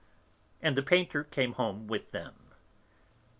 [0.63, 2.33] And the painter came home with them.